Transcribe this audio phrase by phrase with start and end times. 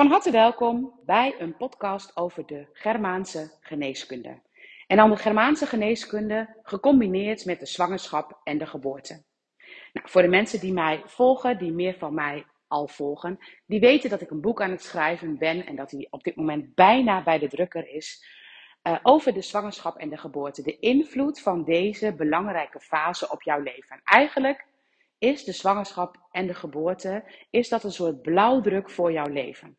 [0.00, 4.40] Van harte welkom bij een podcast over de Germaanse geneeskunde.
[4.86, 9.22] En dan de Germaanse geneeskunde gecombineerd met de zwangerschap en de geboorte.
[9.92, 14.10] Nou, voor de mensen die mij volgen, die meer van mij al volgen, die weten
[14.10, 17.22] dat ik een boek aan het schrijven ben en dat hij op dit moment bijna
[17.22, 18.24] bij de drukker is.
[18.82, 20.62] Uh, over de zwangerschap en de geboorte.
[20.62, 24.00] De invloed van deze belangrijke fase op jouw leven.
[24.04, 24.66] eigenlijk
[25.18, 29.78] is de zwangerschap en de geboorte is dat een soort blauwdruk voor jouw leven.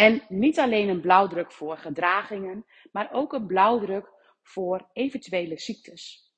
[0.00, 6.32] En niet alleen een blauwdruk voor gedragingen, maar ook een blauwdruk voor eventuele ziektes.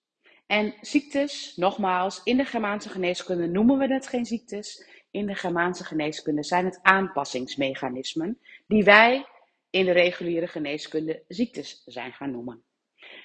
[0.47, 4.89] En ziektes, nogmaals, in de Germaanse geneeskunde noemen we het geen ziektes.
[5.11, 9.27] In de Germaanse geneeskunde zijn het aanpassingsmechanismen die wij
[9.71, 12.63] in de reguliere geneeskunde ziektes zijn gaan noemen.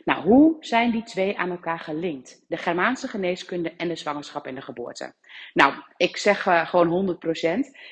[0.08, 2.46] Nou, hoe zijn die twee aan elkaar gelinkt?
[2.48, 5.14] De Germaanse geneeskunde en de zwangerschap en de geboorte.
[5.54, 7.40] Nou, ik zeg uh, gewoon 100%.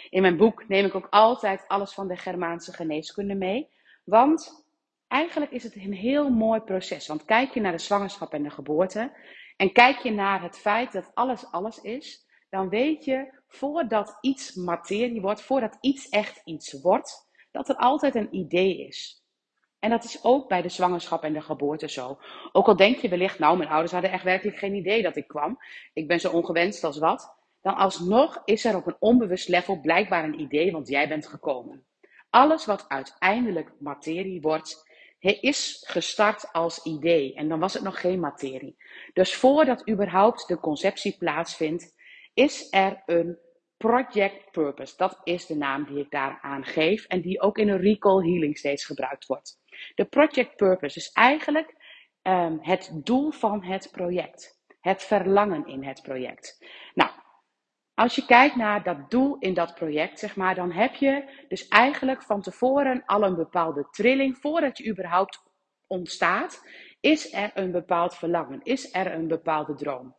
[0.10, 3.70] In mijn boek neem ik ook altijd alles van de Germaanse geneeskunde mee.
[4.04, 4.66] Want
[5.08, 7.08] eigenlijk is het een heel mooi proces.
[7.08, 9.12] Want kijk je naar de zwangerschap en de geboorte.
[9.58, 12.26] En kijk je naar het feit dat alles alles is.
[12.50, 18.16] Dan weet je, voordat iets materie wordt, voordat iets echt iets wordt, dat er altijd
[18.16, 19.25] een idee is.
[19.86, 22.18] En dat is ook bij de zwangerschap en de geboorte zo.
[22.52, 25.28] Ook al denk je wellicht, nou, mijn ouders hadden echt werkelijk geen idee dat ik
[25.28, 25.58] kwam.
[25.94, 27.36] Ik ben zo ongewenst als wat.
[27.62, 31.86] Dan alsnog is er op een onbewust level blijkbaar een idee, want jij bent gekomen.
[32.30, 37.36] Alles wat uiteindelijk materie wordt, is gestart als idee.
[37.36, 38.76] En dan was het nog geen materie.
[39.14, 41.96] Dus voordat überhaupt de conceptie plaatsvindt,
[42.34, 43.40] is er een
[43.78, 44.94] project purpose.
[44.98, 48.24] Dat is de naam die ik daar aan geef en die ook in een recall
[48.24, 49.60] healing steeds gebruikt wordt.
[49.96, 51.76] De project purpose is eigenlijk
[52.22, 54.64] um, het doel van het project.
[54.80, 56.66] Het verlangen in het project.
[56.94, 57.12] Nou,
[57.94, 61.68] als je kijkt naar dat doel in dat project, zeg maar, dan heb je dus
[61.68, 64.38] eigenlijk van tevoren al een bepaalde trilling.
[64.38, 65.44] Voordat je überhaupt
[65.88, 66.62] ontstaat,
[67.00, 70.16] is er een bepaald verlangen, is er een bepaalde droom.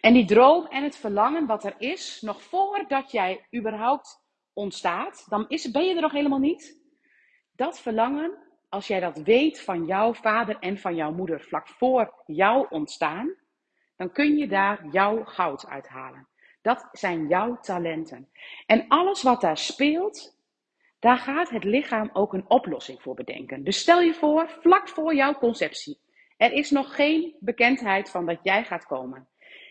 [0.00, 5.48] En die droom en het verlangen wat er is, nog voordat jij überhaupt ontstaat, dan
[5.48, 6.80] is, ben je er nog helemaal niet.
[7.52, 8.41] Dat verlangen,
[8.72, 13.34] als jij dat weet van jouw vader en van jouw moeder vlak voor jouw ontstaan,
[13.96, 16.28] dan kun je daar jouw goud uithalen.
[16.62, 18.28] Dat zijn jouw talenten.
[18.66, 20.38] En alles wat daar speelt,
[20.98, 23.64] daar gaat het lichaam ook een oplossing voor bedenken.
[23.64, 26.00] Dus stel je voor, vlak voor jouw conceptie.
[26.36, 29.28] Er is nog geen bekendheid van dat jij gaat komen.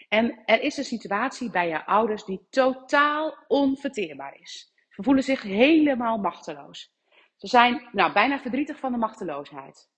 [0.10, 4.74] En er is een situatie bij jouw ouders die totaal onverteerbaar is.
[4.90, 6.94] Ze voelen zich helemaal machteloos.
[7.42, 9.90] Ze zijn nou, bijna verdrietig van de machteloosheid.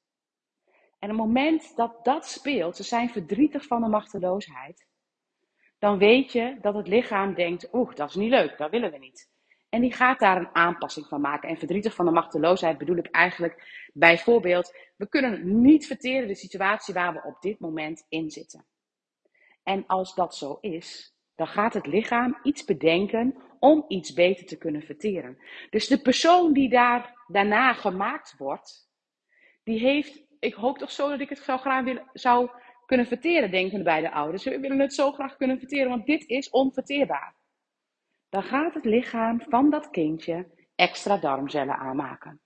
[0.99, 4.87] En op het moment dat dat speelt, ze zijn verdrietig van de machteloosheid,
[5.79, 8.97] dan weet je dat het lichaam denkt, oeh, dat is niet leuk, dat willen we
[8.97, 9.31] niet.
[9.69, 11.49] En die gaat daar een aanpassing van maken.
[11.49, 16.93] En verdrietig van de machteloosheid bedoel ik eigenlijk bijvoorbeeld, we kunnen niet verteren de situatie
[16.93, 18.65] waar we op dit moment in zitten.
[19.63, 24.57] En als dat zo is, dan gaat het lichaam iets bedenken om iets beter te
[24.57, 25.37] kunnen verteren.
[25.69, 28.89] Dus de persoon die daar daarna gemaakt wordt,
[29.63, 32.49] die heeft, ik hoop toch zo dat ik het zou graag willen, zou
[32.85, 34.43] kunnen verteren, denken de beide ouders.
[34.43, 37.35] We willen het zo graag kunnen verteren, want dit is onverteerbaar.
[38.29, 42.41] Dan gaat het lichaam van dat kindje extra darmcellen aanmaken.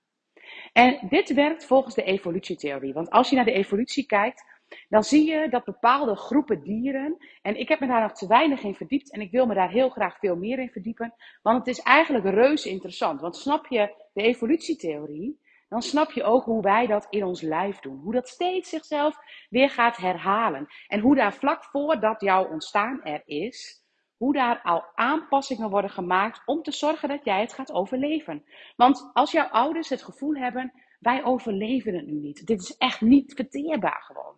[0.73, 2.93] En dit werkt volgens de evolutietheorie.
[2.93, 4.56] Want als je naar de evolutie kijkt,
[4.89, 8.63] dan zie je dat bepaalde groepen dieren, en ik heb me daar nog te weinig
[8.63, 11.67] in verdiept en ik wil me daar heel graag veel meer in verdiepen, want het
[11.67, 13.21] is eigenlijk reuze interessant.
[13.21, 15.39] Want snap je de evolutietheorie,
[15.69, 17.99] dan snap je ook hoe wij dat in ons lijf doen.
[17.99, 19.17] Hoe dat steeds zichzelf
[19.49, 20.67] weer gaat herhalen.
[20.87, 23.85] En hoe daar vlak voordat jouw ontstaan er is,
[24.17, 28.45] hoe daar al aanpassingen worden gemaakt om te zorgen dat jij het gaat overleven.
[28.75, 32.45] Want als jouw ouders het gevoel hebben, wij overleven het nu niet.
[32.45, 34.35] Dit is echt niet verteerbaar gewoon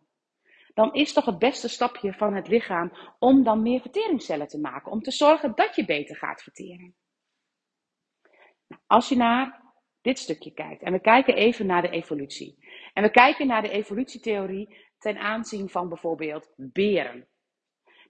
[0.80, 4.92] dan is toch het beste stapje van het lichaam om dan meer verteringscellen te maken.
[4.92, 6.96] Om te zorgen dat je beter gaat verteren.
[8.68, 9.62] Nou, als je naar
[10.02, 12.58] dit stukje kijkt en we kijken even naar de evolutie.
[12.94, 17.28] En we kijken naar de evolutietheorie ten aanzien van bijvoorbeeld beren.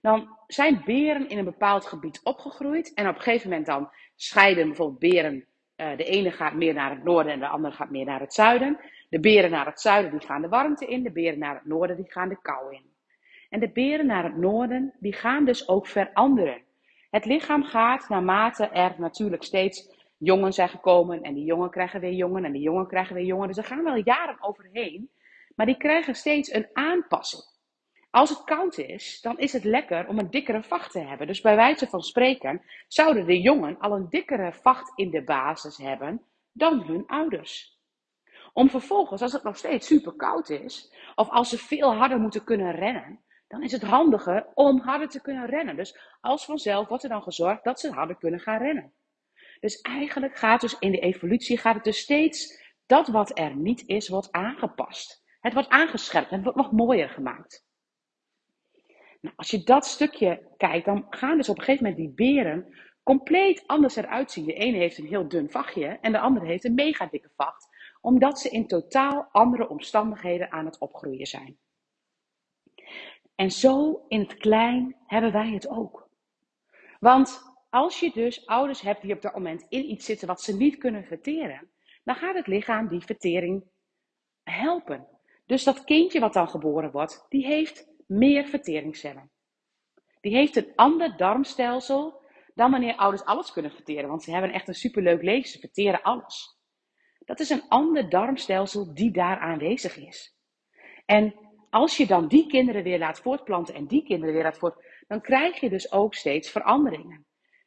[0.00, 4.66] Dan zijn beren in een bepaald gebied opgegroeid en op een gegeven moment dan scheiden
[4.66, 5.46] bijvoorbeeld beren.
[5.76, 8.34] Uh, de ene gaat meer naar het noorden en de andere gaat meer naar het
[8.34, 8.80] zuiden.
[9.10, 11.96] De beren naar het zuiden die gaan de warmte in, de beren naar het noorden
[11.96, 12.84] die gaan de kou in.
[13.48, 16.62] En de beren naar het noorden die gaan dus ook veranderen.
[17.10, 22.12] Het lichaam gaat naarmate er natuurlijk steeds jongen zijn gekomen en die jongen krijgen weer
[22.12, 23.48] jongen en die jongen krijgen weer jongen.
[23.48, 25.10] Dus er gaan wel jaren overheen,
[25.56, 27.42] maar die krijgen steeds een aanpassing.
[28.10, 31.26] Als het koud is, dan is het lekker om een dikkere vacht te hebben.
[31.26, 35.76] Dus bij wijze van spreken zouden de jongen al een dikkere vacht in de basis
[35.76, 36.22] hebben
[36.52, 37.79] dan hun ouders.
[38.52, 42.44] Om vervolgens, als het nog steeds super koud is, of als ze veel harder moeten
[42.44, 45.76] kunnen rennen, dan is het handiger om harder te kunnen rennen.
[45.76, 48.92] Dus als vanzelf wordt er dan gezorgd dat ze harder kunnen gaan rennen.
[49.60, 53.82] Dus eigenlijk gaat dus in de evolutie gaat het dus steeds dat wat er niet
[53.86, 55.24] is, wordt aangepast.
[55.40, 57.66] Het wordt aangescherpt, het wordt nog mooier gemaakt.
[59.20, 62.74] Nou, als je dat stukje kijkt, dan gaan dus op een gegeven moment die beren
[63.02, 64.46] compleet anders eruit zien.
[64.46, 67.68] De ene heeft een heel dun vachtje en de andere heeft een mega dikke vacht,
[68.00, 71.58] omdat ze in totaal andere omstandigheden aan het opgroeien zijn.
[73.34, 76.08] En zo in het klein hebben wij het ook.
[77.00, 80.56] Want als je dus ouders hebt die op dat moment in iets zitten wat ze
[80.56, 81.70] niet kunnen verteren,
[82.04, 83.64] dan gaat het lichaam die vertering
[84.42, 85.06] helpen.
[85.46, 89.30] Dus dat kindje wat dan geboren wordt, die heeft meer verteringscellen.
[90.20, 92.22] Die heeft een ander darmstelsel
[92.54, 96.02] dan wanneer ouders alles kunnen verteren, want ze hebben echt een superleuk leven, ze verteren
[96.02, 96.59] alles.
[97.30, 100.36] Dat is een ander darmstelsel die daar aanwezig is.
[101.06, 101.34] En
[101.70, 105.20] als je dan die kinderen weer laat voortplanten en die kinderen weer laat voort, dan
[105.20, 107.26] krijg je dus ook steeds veranderingen.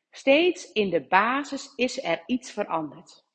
[0.10, 3.26] Steeds in de basis is er iets veranderd.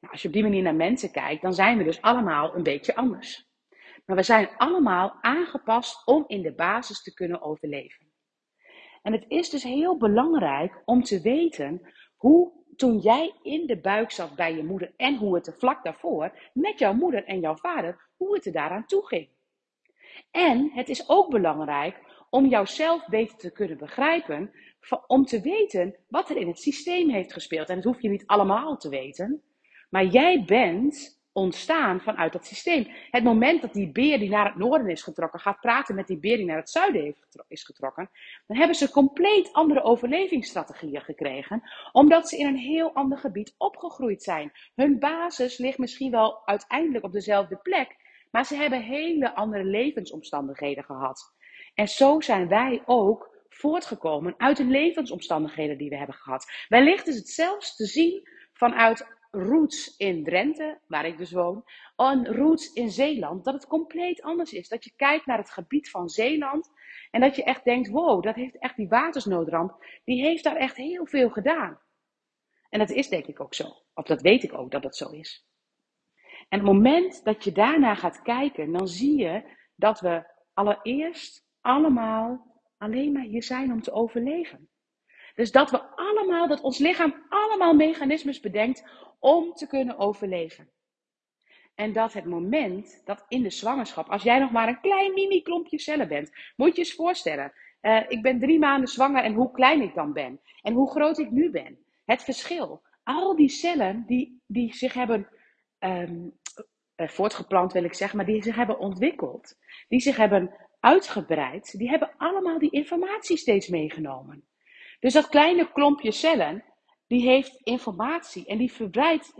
[0.00, 2.62] Nou, als je op die manier naar mensen kijkt, dan zijn we dus allemaal een
[2.62, 3.48] beetje anders.
[4.04, 8.12] Maar we zijn allemaal aangepast om in de basis te kunnen overleven.
[9.02, 14.10] En het is dus heel belangrijk om te weten hoe toen jij in de buik
[14.10, 17.56] zat bij je moeder en hoe het er vlak daarvoor met jouw moeder en jouw
[17.56, 19.28] vader, hoe het er daaraan toe ging.
[20.30, 24.50] En het is ook belangrijk om jouzelf beter te kunnen begrijpen,
[25.06, 27.68] om te weten wat er in het systeem heeft gespeeld.
[27.68, 29.42] En dat hoef je niet allemaal te weten,
[29.90, 32.86] maar jij bent ontstaan vanuit dat systeem.
[33.10, 36.18] Het moment dat die beer die naar het noorden is getrokken gaat praten met die
[36.18, 37.16] beer die naar het zuiden
[37.48, 38.10] is getrokken,
[38.46, 41.62] dan hebben ze compleet andere overlevingsstrategieën gekregen,
[41.92, 44.52] omdat ze in een heel ander gebied opgegroeid zijn.
[44.74, 47.96] Hun basis ligt misschien wel uiteindelijk op dezelfde plek,
[48.30, 51.34] maar ze hebben hele andere levensomstandigheden gehad.
[51.74, 56.52] En zo zijn wij ook voortgekomen uit de levensomstandigheden die we hebben gehad.
[56.68, 61.64] Wellicht is het zelfs te zien vanuit roots in Drenthe, waar ik dus woon,
[61.96, 64.68] en roots in Zeeland, dat het compleet anders is.
[64.68, 66.70] Dat je kijkt naar het gebied van Zeeland
[67.10, 70.76] en dat je echt denkt, wow, dat heeft echt die watersnoodramp, die heeft daar echt
[70.76, 71.78] heel veel gedaan.
[72.68, 73.64] En dat is denk ik ook zo.
[73.94, 75.46] Of dat weet ik ook dat dat zo is.
[76.48, 79.42] En het moment dat je daarna gaat kijken, dan zie je
[79.74, 84.67] dat we allereerst allemaal alleen maar hier zijn om te overleven.
[85.38, 88.84] Dus dat we allemaal, dat ons lichaam allemaal mechanismes bedenkt
[89.18, 90.70] om te kunnen overleven.
[91.74, 95.42] En dat het moment dat in de zwangerschap, als jij nog maar een klein mini
[95.42, 97.52] klompje cellen bent, moet je eens voorstellen.
[97.82, 100.40] Uh, ik ben drie maanden zwanger en hoe klein ik dan ben.
[100.62, 101.78] En hoe groot ik nu ben.
[102.04, 102.82] Het verschil.
[103.02, 105.28] Al die cellen die, die zich hebben
[105.78, 106.38] um,
[106.96, 109.58] voortgeplant, wil ik zeggen, maar die zich hebben ontwikkeld.
[109.88, 111.78] Die zich hebben uitgebreid.
[111.78, 114.47] Die hebben allemaal die informatie steeds meegenomen.
[114.98, 116.64] Dus dat kleine klompje cellen,
[117.06, 118.72] die heeft informatie en die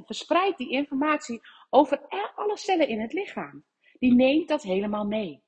[0.04, 1.40] verspreidt die informatie
[1.70, 2.00] over
[2.34, 3.64] alle cellen in het lichaam.
[3.98, 5.42] Die neemt dat helemaal mee.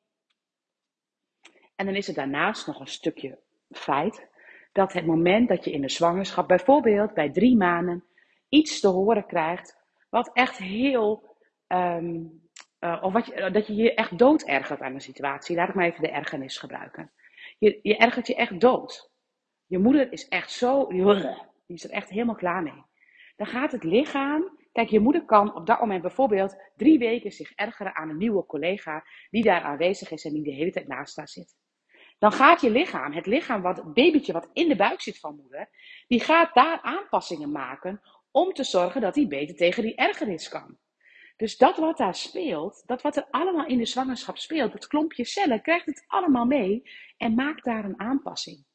[1.76, 3.38] En dan is er daarnaast nog een stukje
[3.70, 4.28] feit
[4.72, 8.04] dat het moment dat je in de zwangerschap, bijvoorbeeld bij drie maanden,
[8.48, 9.78] iets te horen krijgt
[10.10, 11.36] wat echt heel,
[11.68, 12.42] um,
[12.80, 15.56] uh, of wat dat je je echt dood ergert aan de situatie.
[15.56, 17.10] Laat ik maar even de ergernis gebruiken.
[17.58, 19.09] Je, je ergert je echt dood.
[19.70, 21.36] Je moeder is echt zo, die
[21.66, 22.84] is er echt helemaal klaar mee.
[23.36, 24.58] Dan gaat het lichaam.
[24.72, 28.46] Kijk, je moeder kan op dat moment bijvoorbeeld drie weken zich ergeren aan een nieuwe
[28.46, 31.56] collega die daar aanwezig is en die de hele tijd naast haar zit.
[32.18, 35.68] Dan gaat je lichaam, het lichaam, wat, babytje wat in de buik zit van moeder,
[36.08, 38.00] die gaat daar aanpassingen maken
[38.30, 40.78] om te zorgen dat hij beter tegen die ergernis kan.
[41.36, 45.24] Dus dat wat daar speelt, dat wat er allemaal in de zwangerschap speelt, dat klompje
[45.24, 46.82] cellen, krijgt het allemaal mee
[47.16, 48.68] en maakt daar een aanpassing.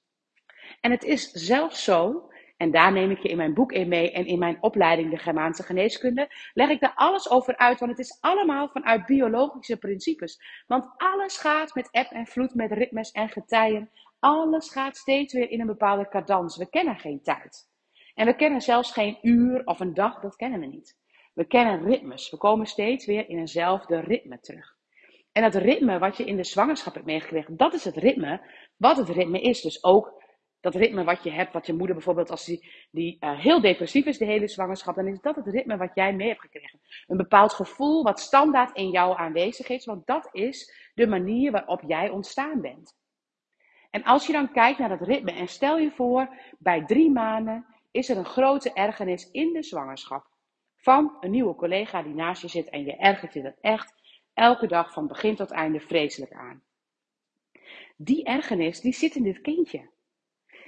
[0.81, 4.11] En het is zelfs zo en daar neem ik je in mijn boek in mee
[4.11, 7.99] en in mijn opleiding de Germaanse geneeskunde leg ik daar alles over uit, want het
[7.99, 10.63] is allemaal vanuit biologische principes.
[10.67, 13.89] Want alles gaat met eb en vloed, met ritmes en getijen.
[14.19, 16.57] Alles gaat steeds weer in een bepaalde cadans.
[16.57, 17.69] We kennen geen tijd.
[18.13, 20.97] En we kennen zelfs geen uur of een dag, dat kennen we niet.
[21.33, 22.31] We kennen ritmes.
[22.31, 24.75] We komen steeds weer in eenzelfde ritme terug.
[25.31, 28.41] En dat ritme wat je in de zwangerschap hebt meegekregen, dat is het ritme
[28.77, 29.61] wat het ritme is.
[29.61, 30.23] Dus ook
[30.65, 32.45] dat ritme wat je hebt, wat je moeder bijvoorbeeld, als
[32.91, 36.13] die, uh, heel depressief is de hele zwangerschap, dan is dat het ritme wat jij
[36.13, 36.79] mee hebt gekregen.
[37.07, 41.81] Een bepaald gevoel wat standaard in jou aanwezig is, want dat is de manier waarop
[41.87, 42.97] jij ontstaan bent.
[43.91, 46.29] En als je dan kijkt naar dat ritme en stel je voor,
[46.59, 50.25] bij drie maanden is er een grote ergernis in de zwangerschap.
[50.75, 53.93] Van een nieuwe collega die naast je zit en je ergert je dat echt
[54.33, 56.63] elke dag van begin tot einde vreselijk aan.
[57.97, 59.93] Die ergernis, die zit in dit kindje.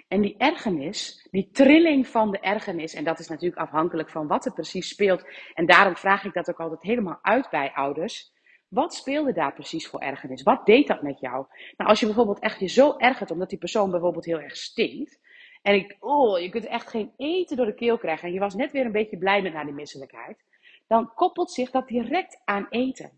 [0.07, 4.45] En die ergernis, die trilling van de ergernis, en dat is natuurlijk afhankelijk van wat
[4.45, 5.25] er precies speelt.
[5.53, 8.31] En daarom vraag ik dat ook altijd helemaal uit bij ouders.
[8.67, 10.43] Wat speelde daar precies voor ergernis?
[10.43, 11.45] Wat deed dat met jou?
[11.77, 15.19] Nou, als je bijvoorbeeld echt je zo ergert omdat die persoon bijvoorbeeld heel erg stinkt.
[15.61, 18.27] En ik, oh, je kunt echt geen eten door de keel krijgen.
[18.27, 20.43] En je was net weer een beetje blij met naar die misselijkheid.
[20.87, 23.11] Dan koppelt zich dat direct aan eten.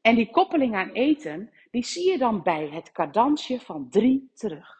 [0.00, 4.77] En die koppeling aan eten, die zie je dan bij het kadansje van drie terug.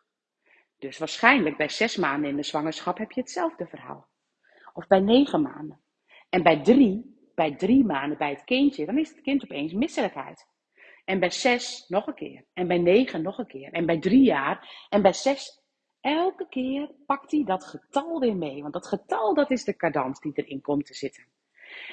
[0.79, 4.09] Dus waarschijnlijk bij zes maanden in de zwangerschap heb je hetzelfde verhaal.
[4.73, 5.81] Of bij negen maanden.
[6.29, 10.47] En bij drie, bij drie maanden bij het kindje, dan is het kind opeens misselijkheid.
[11.05, 12.45] En bij zes nog een keer.
[12.53, 13.73] En bij negen nog een keer.
[13.73, 14.87] En bij drie jaar.
[14.89, 15.67] En bij zes.
[16.01, 18.63] Elke keer pakt hij dat getal weer mee.
[18.63, 21.25] Want dat getal, dat is de cadans die erin komt te zitten.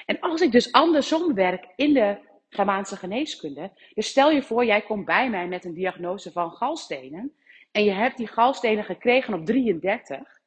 [0.06, 3.70] En als ik dus andersom werk in de Germaanse geneeskunde.
[3.94, 7.36] Dus stel je voor, jij komt bij mij met een diagnose van galstenen.
[7.70, 10.40] En je hebt die galstenen gekregen op 33.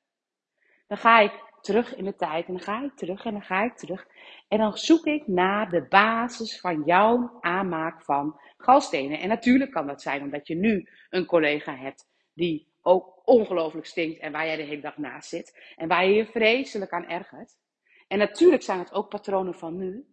[0.88, 3.64] Dan ga ik terug in de tijd en dan ga ik terug en dan ga
[3.64, 4.08] ik terug.
[4.48, 9.20] En dan zoek ik naar de basis van jouw aanmaak van galstenen.
[9.20, 14.20] En natuurlijk kan dat zijn omdat je nu een collega hebt die ook ongelooflijk stinkt
[14.20, 15.74] en waar jij de hele dag naast zit.
[15.76, 17.58] En waar je je vreselijk aan ergert.
[18.08, 20.06] En natuurlijk zijn het ook patronen van nu.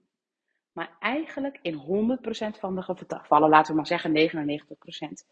[0.73, 2.19] Maar eigenlijk in
[2.55, 5.27] 100% van de gevallen, laten we maar zeggen 99%,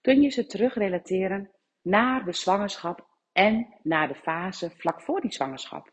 [0.00, 1.50] kun je ze terugrelateren
[1.82, 5.92] naar de zwangerschap en naar de fase vlak voor die zwangerschap.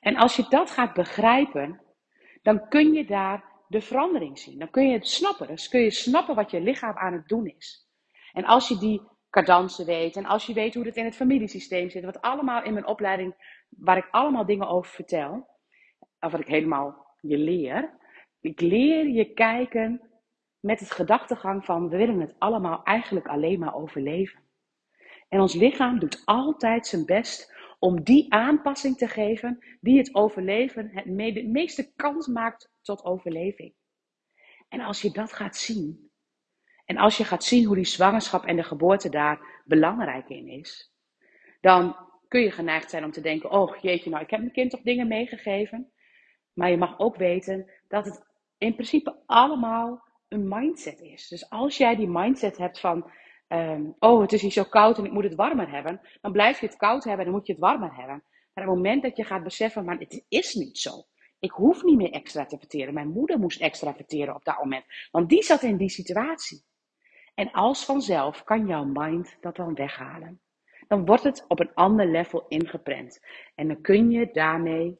[0.00, 1.80] En als je dat gaat begrijpen,
[2.42, 4.58] dan kun je daar de verandering zien.
[4.58, 5.46] Dan kun je het snappen.
[5.46, 7.88] Dus kun je snappen wat je lichaam aan het doen is.
[8.32, 11.90] En als je die cadansen weet en als je weet hoe het in het familiesysteem
[11.90, 13.34] zit, wat allemaal in mijn opleiding,
[13.68, 15.48] waar ik allemaal dingen over vertel,
[16.20, 17.98] of wat ik helemaal je leer,
[18.40, 20.11] ik leer je kijken
[20.62, 24.40] met het gedachtegang van we willen het allemaal eigenlijk alleen maar overleven.
[25.28, 30.90] En ons lichaam doet altijd zijn best om die aanpassing te geven die het overleven
[30.92, 31.06] het
[31.46, 33.74] meeste kans maakt tot overleving.
[34.68, 36.10] En als je dat gaat zien,
[36.84, 40.92] en als je gaat zien hoe die zwangerschap en de geboorte daar belangrijk in is,
[41.60, 41.96] dan
[42.28, 44.82] kun je geneigd zijn om te denken: oh jeetje, nou ik heb mijn kind toch
[44.82, 45.92] dingen meegegeven.
[46.52, 48.26] Maar je mag ook weten dat het
[48.58, 51.28] in principe allemaal een mindset is.
[51.28, 53.10] Dus als jij die mindset hebt van,
[53.48, 56.60] ehm, oh het is hier zo koud en ik moet het warmer hebben, dan blijf
[56.60, 58.24] je het koud hebben en dan moet je het warmer hebben.
[58.52, 60.90] Maar op het moment dat je gaat beseffen, maar het is niet zo.
[61.38, 62.94] Ik hoef niet meer extra te verteren.
[62.94, 66.64] Mijn moeder moest extra verteren op dat moment, want die zat in die situatie.
[67.34, 70.40] En als vanzelf kan jouw mind dat dan weghalen.
[70.88, 73.20] Dan wordt het op een ander level ingeprent.
[73.54, 74.98] En dan kun je daarmee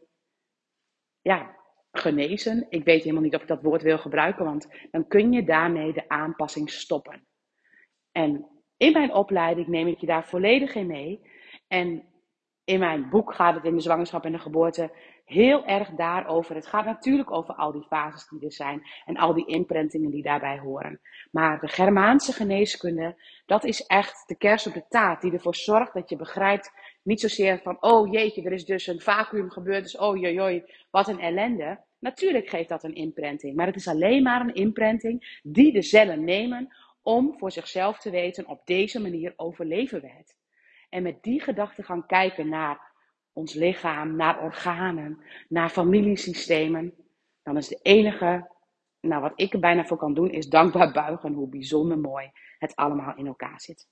[1.20, 1.61] ja,
[1.92, 2.66] genezen.
[2.68, 5.92] Ik weet helemaal niet of ik dat woord wil gebruiken, want dan kun je daarmee
[5.92, 7.26] de aanpassing stoppen.
[8.12, 8.46] En
[8.76, 11.20] in mijn opleiding neem ik je daar volledig in mee.
[11.68, 12.04] En
[12.64, 14.90] in mijn boek gaat het in de zwangerschap en de geboorte
[15.24, 16.54] heel erg daarover.
[16.54, 20.22] Het gaat natuurlijk over al die fases die er zijn en al die imprintingen die
[20.22, 21.00] daarbij horen.
[21.30, 25.94] Maar de Germaanse geneeskunde, dat is echt de kers op de taart die ervoor zorgt
[25.94, 26.72] dat je begrijpt
[27.02, 31.08] niet zozeer van, oh jeetje, er is dus een vacuüm gebeurd, dus oh joi wat
[31.08, 31.80] een ellende.
[31.98, 36.24] Natuurlijk geeft dat een imprinting, maar het is alleen maar een imprinting die de cellen
[36.24, 40.36] nemen om voor zichzelf te weten, op deze manier overleven we het.
[40.88, 42.92] En met die gedachte gaan kijken naar
[43.32, 46.94] ons lichaam, naar organen, naar familiesystemen,
[47.42, 48.50] dan is de enige,
[49.00, 52.76] nou wat ik er bijna voor kan doen, is dankbaar buigen hoe bijzonder mooi het
[52.76, 53.88] allemaal in elkaar zit.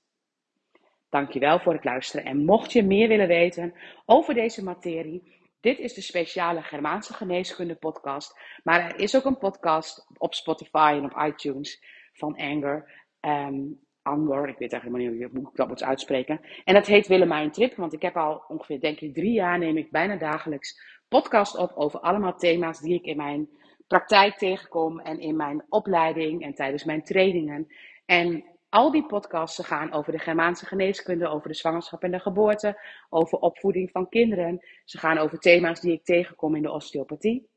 [1.11, 2.25] Dankjewel voor het luisteren.
[2.25, 3.73] En mocht je meer willen weten
[4.05, 8.39] over deze materie, dit is de speciale Germaanse geneeskunde podcast.
[8.63, 12.91] Maar er is ook een podcast op Spotify en op iTunes van Anger.
[13.21, 16.41] Um, Anger, ik weet eigenlijk niet hoe ik dat moet uitspreken.
[16.63, 19.77] En dat heet Willemijn Trip, want ik heb al ongeveer, denk ik, drie jaar neem
[19.77, 23.49] ik bijna dagelijks podcast op over allemaal thema's die ik in mijn
[23.87, 27.67] praktijk tegenkom en in mijn opleiding en tijdens mijn trainingen.
[28.05, 32.81] En al die podcasts gaan over de Germaanse geneeskunde, over de zwangerschap en de geboorte,
[33.09, 34.65] over opvoeding van kinderen.
[34.85, 37.49] Ze gaan over thema's die ik tegenkom in de osteopathie.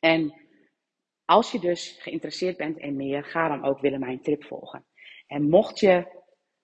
[0.00, 0.34] En
[1.24, 4.86] als je dus geïnteresseerd bent in meer, ga dan ook Willemijn Trip volgen.
[5.26, 6.06] En mocht je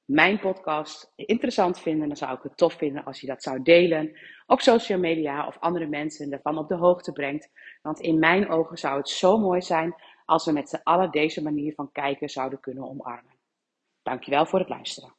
[0.05, 4.19] mijn podcast interessant vinden, dan zou ik het tof vinden als je dat zou delen
[4.47, 7.51] op social media of andere mensen ervan op de hoogte brengt.
[7.83, 11.43] Want in mijn ogen zou het zo mooi zijn als we met z'n allen deze
[11.43, 13.32] manier van kijken zouden kunnen omarmen.
[14.03, 15.15] Dankjewel voor het luisteren.